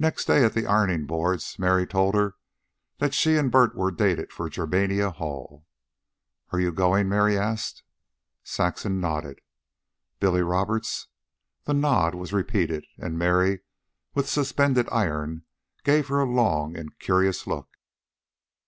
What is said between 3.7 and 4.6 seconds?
were dated for